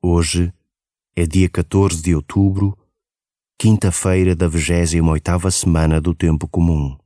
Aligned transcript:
Hoje 0.00 0.52
é 1.16 1.26
dia 1.26 1.48
14 1.48 2.00
de 2.00 2.14
outubro, 2.14 2.78
quinta-feira 3.58 4.36
da 4.36 4.48
28ª 4.48 5.50
semana 5.50 6.00
do 6.00 6.14
tempo 6.14 6.46
comum. 6.46 6.96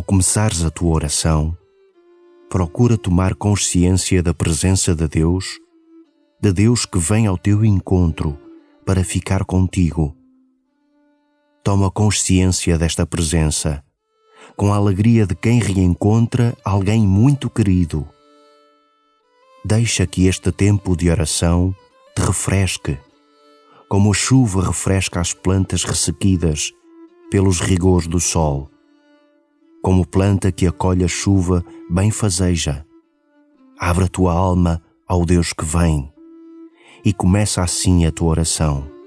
Ao 0.00 0.04
começares 0.04 0.64
a 0.64 0.70
tua 0.70 0.94
oração, 0.94 1.54
procura 2.48 2.96
tomar 2.96 3.34
consciência 3.34 4.22
da 4.22 4.32
presença 4.32 4.94
de 4.94 5.06
Deus, 5.06 5.58
de 6.40 6.50
Deus 6.54 6.86
que 6.86 6.98
vem 6.98 7.26
ao 7.26 7.36
teu 7.36 7.62
encontro 7.66 8.38
para 8.86 9.04
ficar 9.04 9.44
contigo. 9.44 10.16
Toma 11.62 11.90
consciência 11.90 12.78
desta 12.78 13.04
presença, 13.04 13.84
com 14.56 14.72
a 14.72 14.76
alegria 14.76 15.26
de 15.26 15.34
quem 15.34 15.60
reencontra 15.60 16.56
alguém 16.64 17.06
muito 17.06 17.50
querido. 17.50 18.08
Deixa 19.62 20.06
que 20.06 20.28
este 20.28 20.50
tempo 20.50 20.96
de 20.96 21.10
oração 21.10 21.76
te 22.16 22.22
refresque, 22.22 22.96
como 23.86 24.12
a 24.12 24.14
chuva 24.14 24.66
refresca 24.68 25.20
as 25.20 25.34
plantas 25.34 25.84
ressequidas 25.84 26.72
pelos 27.30 27.60
rigores 27.60 28.06
do 28.06 28.18
sol 28.18 28.70
como 29.82 30.06
planta 30.06 30.52
que 30.52 30.66
acolhe 30.66 31.04
a 31.04 31.08
chuva 31.08 31.64
bem 31.90 32.10
fazeja. 32.10 32.86
Abre 33.78 34.04
a 34.04 34.08
tua 34.08 34.32
alma 34.32 34.82
ao 35.06 35.24
Deus 35.24 35.52
que 35.52 35.64
vem 35.64 36.12
e 37.04 37.12
começa 37.12 37.62
assim 37.62 38.04
a 38.06 38.12
tua 38.12 38.28
oração. 38.28 38.99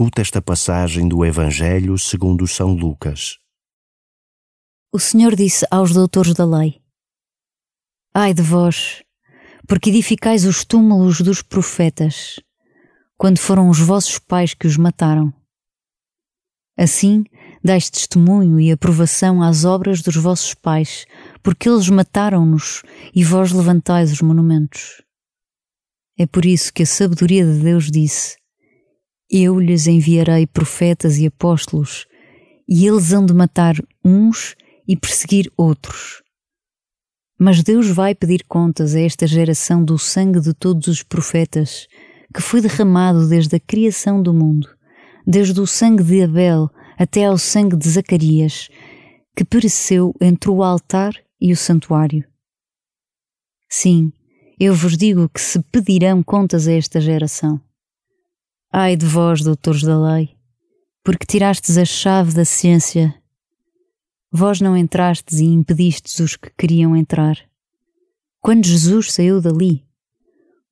Escuta 0.00 0.22
esta 0.22 0.40
passagem 0.40 1.06
do 1.06 1.26
Evangelho 1.26 1.98
segundo 1.98 2.48
São 2.48 2.72
Lucas. 2.72 3.36
O 4.90 4.98
Senhor 4.98 5.36
disse 5.36 5.66
aos 5.70 5.92
doutores 5.92 6.32
da 6.32 6.46
lei: 6.46 6.80
Ai 8.14 8.32
de 8.32 8.40
vós, 8.40 9.02
porque 9.68 9.90
edificais 9.90 10.46
os 10.46 10.64
túmulos 10.64 11.20
dos 11.20 11.42
profetas, 11.42 12.40
quando 13.18 13.36
foram 13.40 13.68
os 13.68 13.78
vossos 13.78 14.18
pais 14.18 14.54
que 14.54 14.66
os 14.66 14.78
mataram. 14.78 15.30
Assim, 16.78 17.22
dais 17.62 17.90
testemunho 17.90 18.58
e 18.58 18.72
aprovação 18.72 19.42
às 19.42 19.66
obras 19.66 20.00
dos 20.00 20.16
vossos 20.16 20.54
pais, 20.54 21.04
porque 21.42 21.68
eles 21.68 21.90
mataram-nos 21.90 22.82
e 23.14 23.22
vós 23.22 23.52
levantais 23.52 24.10
os 24.10 24.22
monumentos. 24.22 25.02
É 26.18 26.26
por 26.26 26.46
isso 26.46 26.72
que 26.72 26.84
a 26.84 26.86
sabedoria 26.86 27.44
de 27.44 27.60
Deus 27.60 27.90
disse: 27.90 28.39
eu 29.30 29.60
lhes 29.60 29.86
enviarei 29.86 30.46
profetas 30.46 31.18
e 31.18 31.26
apóstolos, 31.26 32.06
e 32.68 32.86
eles 32.86 33.12
hão 33.12 33.24
de 33.24 33.32
matar 33.32 33.76
uns 34.04 34.56
e 34.88 34.96
perseguir 34.96 35.50
outros. 35.56 36.22
Mas 37.38 37.62
Deus 37.62 37.88
vai 37.88 38.14
pedir 38.14 38.44
contas 38.48 38.94
a 38.94 39.00
esta 39.00 39.26
geração 39.26 39.84
do 39.84 39.98
sangue 39.98 40.40
de 40.40 40.52
todos 40.52 40.88
os 40.88 41.02
profetas, 41.02 41.86
que 42.34 42.42
foi 42.42 42.60
derramado 42.60 43.28
desde 43.28 43.56
a 43.56 43.60
criação 43.60 44.22
do 44.22 44.34
mundo, 44.34 44.68
desde 45.26 45.58
o 45.60 45.66
sangue 45.66 46.02
de 46.02 46.22
Abel 46.22 46.68
até 46.98 47.24
ao 47.24 47.38
sangue 47.38 47.76
de 47.76 47.88
Zacarias, 47.88 48.68
que 49.34 49.44
pereceu 49.44 50.14
entre 50.20 50.50
o 50.50 50.62
altar 50.62 51.14
e 51.40 51.52
o 51.52 51.56
santuário. 51.56 52.24
Sim, 53.70 54.12
eu 54.58 54.74
vos 54.74 54.96
digo 54.96 55.28
que 55.28 55.40
se 55.40 55.62
pedirão 55.72 56.22
contas 56.22 56.68
a 56.68 56.72
esta 56.72 57.00
geração. 57.00 57.60
Ai 58.72 58.94
de 58.94 59.04
vós, 59.04 59.42
doutores 59.42 59.82
da 59.82 59.98
lei, 59.98 60.36
porque 61.02 61.26
tirastes 61.26 61.76
a 61.76 61.84
chave 61.84 62.32
da 62.32 62.44
ciência. 62.44 63.12
Vós 64.30 64.60
não 64.60 64.76
entrastes 64.76 65.40
e 65.40 65.44
impedistes 65.44 66.20
os 66.20 66.36
que 66.36 66.52
queriam 66.56 66.94
entrar. 66.94 67.36
Quando 68.40 68.64
Jesus 68.64 69.12
saiu 69.12 69.40
dali, 69.40 69.84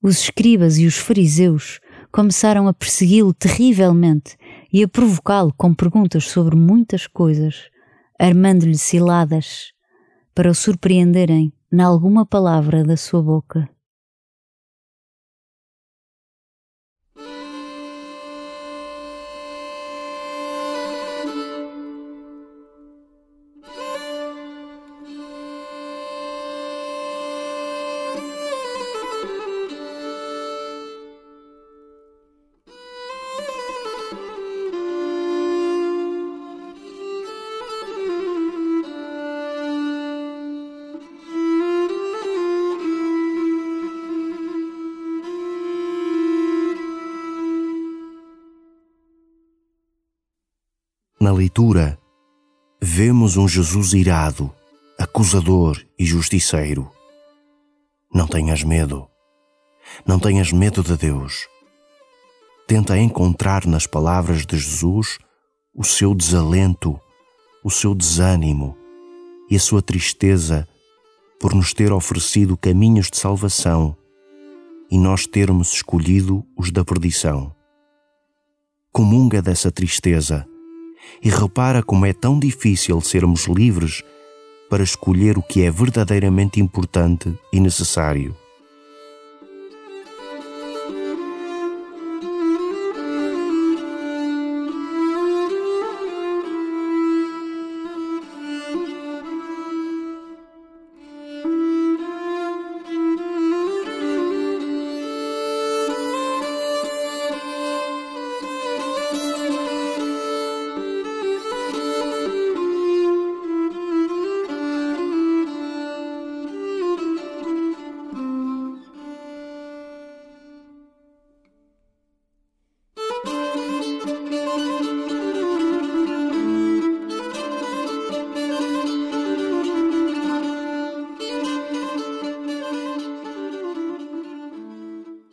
os 0.01 0.21
escribas 0.21 0.79
e 0.79 0.87
os 0.87 0.97
fariseus 0.97 1.81
começaram 2.13 2.69
a 2.69 2.73
persegui-lo 2.73 3.35
terrivelmente 3.35 4.37
e 4.73 4.85
a 4.85 4.87
provocá-lo 4.87 5.53
com 5.53 5.75
perguntas 5.75 6.23
sobre 6.29 6.55
muitas 6.55 7.09
coisas, 7.09 7.69
armando-lhe 8.17 8.79
ciladas 8.79 9.73
para 10.33 10.49
o 10.49 10.55
surpreenderem 10.55 11.53
na 11.69 11.87
alguma 11.87 12.25
palavra 12.25 12.85
da 12.85 12.97
sua 12.97 13.21
boca. 13.21 13.69
Na 51.21 51.33
leitura, 51.33 51.99
vemos 52.81 53.37
um 53.37 53.49
Jesus 53.49 53.93
irado, 53.93 54.55
acusador 54.97 55.85
e 55.99 56.05
justiceiro. 56.05 56.89
Não 58.15 58.29
tenhas 58.29 58.63
medo. 58.63 59.09
Não 60.07 60.21
tenhas 60.21 60.53
medo 60.53 60.81
de 60.81 60.97
Deus. 60.97 61.49
Tenta 62.69 62.97
encontrar 62.97 63.67
nas 63.67 63.85
palavras 63.85 64.47
de 64.47 64.57
Jesus 64.57 65.19
o 65.75 65.83
seu 65.83 66.15
desalento, 66.15 67.01
o 67.65 67.71
seu 67.71 67.97
desânimo 67.97 68.79
e 69.51 69.57
a 69.57 69.61
sua 69.61 69.83
tristeza 69.83 70.69
por 71.41 71.53
nos 71.53 71.75
ter 71.75 71.93
oferecido 71.93 72.57
caminhos 72.57 73.11
de 73.11 73.17
salvação 73.17 73.97
e 74.89 74.97
nós 74.97 75.27
termos 75.27 75.73
escolhido 75.73 76.47
os 76.57 76.71
da 76.71 76.85
perdição. 76.85 77.53
Comunga 78.93 79.43
dessa 79.43 79.73
tristeza 79.73 80.47
e 81.23 81.31
repara 81.31 81.83
como 81.83 82.07
é 82.07 82.13
tão 82.13 82.39
difícil 82.39 83.01
sermos 83.01 83.47
livres 83.47 84.03
para 84.69 84.83
escolher 84.83 85.39
o 85.39 85.43
que 85.43 85.63
é 85.63 85.71
verdadeiramente 85.71 86.61
importante 86.61 87.35
e 87.53 87.61
necessário. 87.61 88.37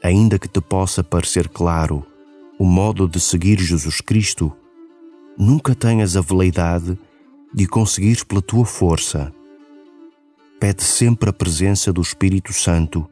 Ainda 0.05 0.37
que 0.37 0.47
te 0.47 0.61
possa 0.61 1.03
parecer 1.03 1.49
claro 1.49 2.05
o 2.59 2.65
modo 2.65 3.07
de 3.07 3.19
seguir 3.19 3.59
Jesus 3.59 3.99
Cristo, 3.99 4.53
nunca 5.37 5.75
tenhas 5.75 6.15
a 6.15 6.21
veleidade 6.21 6.97
de 7.53 7.67
conseguir 7.67 8.23
pela 8.25 8.41
tua 8.41 8.65
força. 8.65 9.33
Pede 10.59 10.83
sempre 10.83 11.29
a 11.29 11.33
presença 11.33 11.91
do 11.91 12.01
Espírito 12.01 12.53
Santo 12.53 13.09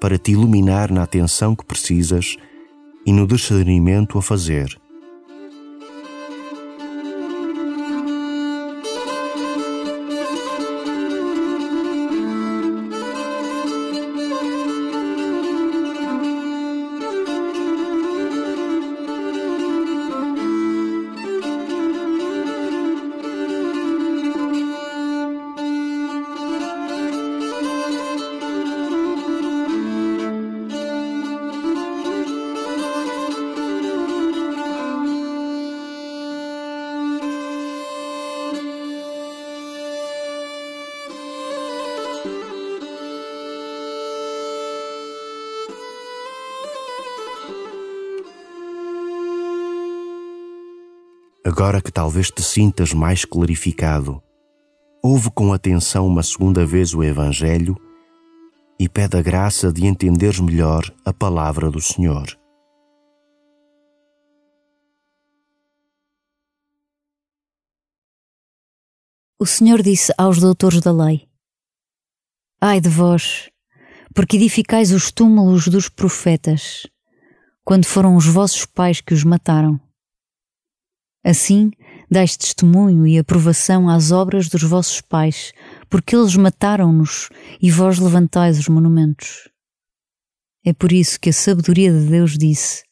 para 0.00 0.18
te 0.18 0.32
iluminar 0.32 0.90
na 0.90 1.02
atenção 1.02 1.54
que 1.54 1.64
precisas 1.64 2.36
e 3.04 3.12
no 3.12 3.26
discernimento 3.26 4.18
a 4.18 4.22
fazer. 4.22 4.76
Agora 51.46 51.80
que 51.80 51.92
talvez 51.92 52.28
te 52.28 52.42
sintas 52.42 52.92
mais 52.92 53.24
clarificado, 53.24 54.20
ouve 55.00 55.30
com 55.30 55.52
atenção 55.52 56.04
uma 56.04 56.20
segunda 56.20 56.66
vez 56.66 56.92
o 56.92 57.04
Evangelho 57.04 57.76
e 58.80 58.88
pede 58.88 59.16
a 59.16 59.22
graça 59.22 59.72
de 59.72 59.86
entenderes 59.86 60.40
melhor 60.40 60.92
a 61.04 61.12
palavra 61.12 61.70
do 61.70 61.80
Senhor. 61.80 62.36
O 69.38 69.46
Senhor 69.46 69.82
disse 69.82 70.12
aos 70.18 70.40
doutores 70.40 70.80
da 70.80 70.90
lei: 70.90 71.28
Ai 72.60 72.80
de 72.80 72.88
vós, 72.88 73.48
porque 74.12 74.36
edificais 74.36 74.90
os 74.90 75.12
túmulos 75.12 75.68
dos 75.68 75.88
profetas, 75.88 76.88
quando 77.64 77.86
foram 77.86 78.16
os 78.16 78.26
vossos 78.26 78.66
pais 78.66 79.00
que 79.00 79.14
os 79.14 79.22
mataram. 79.22 79.85
Assim, 81.26 81.72
dais 82.08 82.36
testemunho 82.36 83.04
e 83.04 83.18
aprovação 83.18 83.88
às 83.88 84.12
obras 84.12 84.48
dos 84.48 84.62
vossos 84.62 85.00
pais, 85.00 85.52
porque 85.90 86.14
eles 86.14 86.36
mataram-nos 86.36 87.30
e 87.60 87.68
vós 87.68 87.98
levantais 87.98 88.60
os 88.60 88.68
monumentos. 88.68 89.48
É 90.64 90.72
por 90.72 90.92
isso 90.92 91.18
que 91.18 91.30
a 91.30 91.32
sabedoria 91.32 91.92
de 91.92 92.06
Deus 92.06 92.38
disse: 92.38 92.84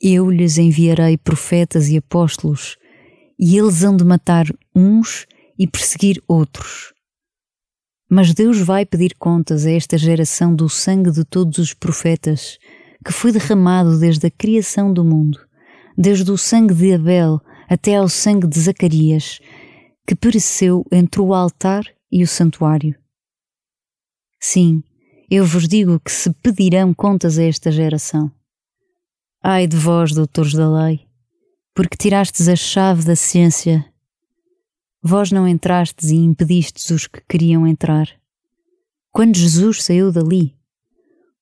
Eu 0.00 0.30
lhes 0.30 0.58
enviarei 0.58 1.18
profetas 1.18 1.88
e 1.88 1.96
apóstolos, 1.96 2.76
e 3.36 3.58
eles 3.58 3.82
hão 3.82 3.96
de 3.96 4.04
matar 4.04 4.46
uns 4.72 5.26
e 5.58 5.66
perseguir 5.66 6.22
outros. 6.28 6.94
Mas 8.08 8.32
Deus 8.32 8.60
vai 8.60 8.86
pedir 8.86 9.16
contas 9.18 9.66
a 9.66 9.72
esta 9.72 9.98
geração 9.98 10.54
do 10.54 10.68
sangue 10.68 11.10
de 11.10 11.24
todos 11.24 11.58
os 11.58 11.74
profetas, 11.74 12.58
que 13.04 13.12
foi 13.12 13.32
derramado 13.32 13.98
desde 13.98 14.28
a 14.28 14.30
criação 14.30 14.92
do 14.92 15.04
mundo 15.04 15.49
desde 15.96 16.30
o 16.30 16.38
sangue 16.38 16.74
de 16.74 16.94
Abel 16.94 17.40
até 17.68 17.96
ao 17.96 18.08
sangue 18.08 18.46
de 18.46 18.58
Zacarias, 18.58 19.40
que 20.06 20.14
pereceu 20.14 20.84
entre 20.90 21.20
o 21.20 21.32
altar 21.32 21.84
e 22.10 22.22
o 22.22 22.26
santuário. 22.26 22.96
Sim, 24.40 24.82
eu 25.30 25.44
vos 25.44 25.68
digo 25.68 26.00
que 26.00 26.10
se 26.10 26.32
pedirão 26.32 26.92
contas 26.92 27.38
a 27.38 27.44
esta 27.44 27.70
geração. 27.70 28.32
Ai 29.42 29.66
de 29.66 29.76
vós, 29.76 30.12
doutores 30.12 30.52
da 30.52 30.68
lei, 30.68 31.06
porque 31.74 31.96
tirastes 31.96 32.48
a 32.48 32.56
chave 32.56 33.04
da 33.04 33.14
ciência. 33.14 33.84
Vós 35.02 35.30
não 35.30 35.46
entrastes 35.46 36.10
e 36.10 36.16
impedistes 36.16 36.90
os 36.90 37.06
que 37.06 37.20
queriam 37.28 37.66
entrar. 37.66 38.08
Quando 39.12 39.36
Jesus 39.36 39.84
saiu 39.84 40.10
dali, 40.10 40.56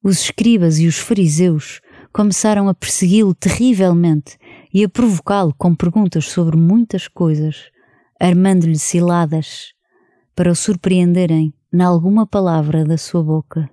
os 0.03 0.21
escribas 0.21 0.79
e 0.79 0.87
os 0.87 0.99
fariseus 0.99 1.81
começaram 2.13 2.69
a 2.69 2.75
persegui-lo 2.75 3.35
terrivelmente 3.35 4.39
e 4.73 4.85
a 4.85 4.89
provocá-lo 4.89 5.55
com 5.57 5.75
perguntas 5.75 6.27
sobre 6.27 6.57
muitas 6.57 7.09
coisas, 7.09 7.71
armando-lhe 8.21 8.79
ciladas 8.79 9.73
para 10.35 10.51
o 10.51 10.57
surpreenderem 10.57 11.53
na 11.73 11.87
alguma 11.87 12.27
palavra 12.27 12.85
da 12.85 12.97
sua 12.97 13.23
boca. 13.23 13.71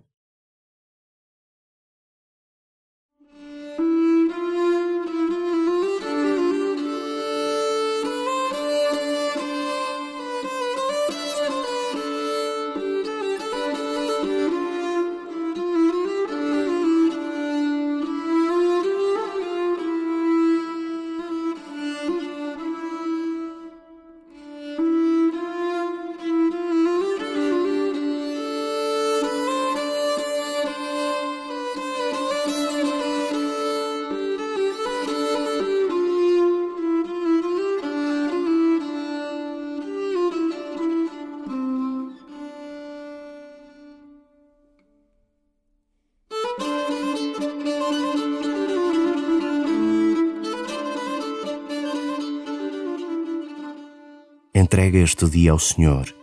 Entrega 54.58 55.00
este 55.00 55.30
dia 55.30 55.52
ao 55.52 55.60
Senhor, 55.60 56.16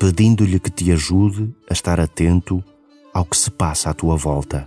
pedindo-lhe 0.00 0.58
que 0.58 0.70
te 0.70 0.90
ajude 0.90 1.54
a 1.68 1.74
estar 1.74 2.00
atento 2.00 2.64
ao 3.12 3.26
que 3.26 3.36
se 3.36 3.50
passa 3.50 3.90
à 3.90 3.92
tua 3.92 4.16
volta. 4.16 4.66